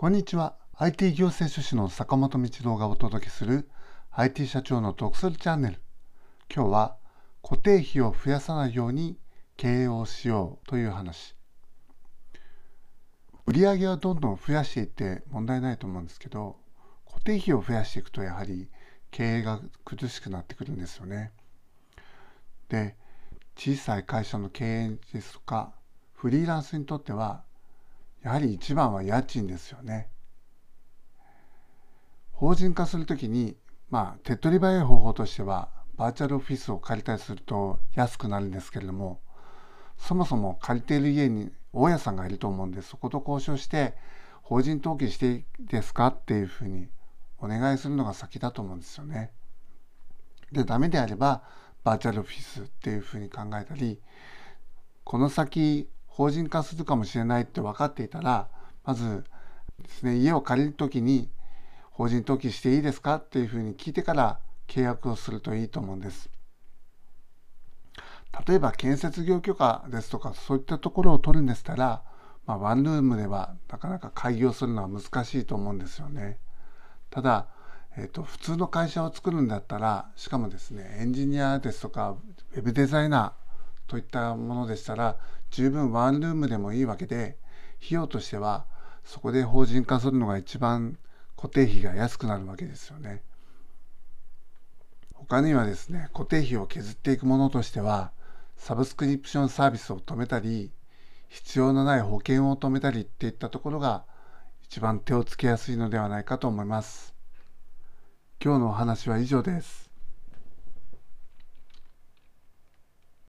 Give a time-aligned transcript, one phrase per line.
[0.00, 0.56] こんにちは。
[0.76, 3.68] IT 行政書士の坂本道郎がお届けする
[4.12, 5.82] IT 社長の得するチャンネル。
[6.50, 6.96] 今日は
[7.42, 9.18] 固定費を増やさないように
[9.58, 11.36] 経営をしようという話。
[13.44, 16.56] 売上はどんどん増やしていって問題ないと思うんですけど、
[17.06, 18.70] 固定費を増やしていくとやはり
[19.10, 21.30] 経営が苦しくなってくるんですよね。
[22.70, 22.96] で、
[23.54, 25.74] 小さい会社の経営ですとか、
[26.14, 27.44] フリーランスにとっては
[28.22, 30.10] やはり一番は家賃ですよね。
[32.32, 33.56] 法人化するときに、
[33.88, 39.20] まあ、手っ取り早い方法としては、バーチャルオフィスを借りたりすると安くなるんですけれども、
[39.98, 43.94] そもそも借りている家に大家さんがいると思うんで、そこと交渉して、
[44.42, 46.88] 法人登記していいですかっていうふうに
[47.38, 49.32] お願いするのが先だと思うんですよね。
[50.52, 51.42] で、ダメであれば、
[51.84, 54.00] バーチャルオフィスっていうふうに考えたり、
[55.04, 55.88] この先
[56.20, 58.46] 法人化するかもしれないって分かっていたら
[58.84, 59.24] まず
[59.82, 61.30] ですね家を借りる時に
[61.92, 66.28] 法人登記していいですかっていうふうに聞いてから契約をするといいと思うんです。
[68.46, 72.02] 例えば建設業許可ですとかそういったところを取るんでしたら、
[72.44, 76.38] まあ、ワンルームではなかなか開業するのは難しいと思うんですよね。
[77.08, 77.46] ただ、
[77.96, 83.49] えーと、普通の会社を作るんだったらしかもですねエンジニアですとかウェブデザイナー
[83.90, 85.16] といったものでしたら
[85.50, 87.36] 十分ワンルームでもいいわけで
[87.78, 88.64] 費用としては
[89.04, 90.96] そこで法人化するのが一番
[91.36, 93.24] 固定費が安くなるわけですよね。
[95.14, 98.12] 他にはですね固定費を削っていくものとしては
[98.56, 100.70] サブスクリプションサービスを止めたり
[101.28, 104.04] 必要のない保険を止めたりっていったところが
[104.62, 107.12] 一番手をつけやすいのではないかと思います。
[108.42, 109.89] 今日のお話は以上です。